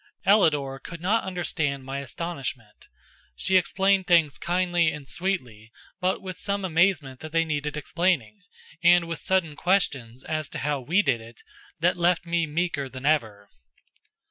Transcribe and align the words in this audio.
Ellador 0.25 0.79
could 0.79 0.99
not 0.99 1.25
understand 1.25 1.83
my 1.85 1.99
astonishment. 1.99 2.87
She 3.35 3.55
explained 3.55 4.07
things 4.07 4.39
kindly 4.39 4.91
and 4.91 5.07
sweetly, 5.07 5.71
but 5.99 6.23
with 6.23 6.39
some 6.39 6.65
amazement 6.65 7.19
that 7.19 7.31
they 7.31 7.45
needed 7.45 7.77
explaining, 7.77 8.41
and 8.81 9.07
with 9.07 9.19
sudden 9.19 9.55
questions 9.55 10.23
as 10.23 10.49
to 10.49 10.57
how 10.57 10.79
we 10.79 11.03
did 11.03 11.21
it 11.21 11.43
that 11.81 11.97
left 11.97 12.25
me 12.25 12.47
meeker 12.47 12.89
than 12.89 13.05
ever. 13.05 13.47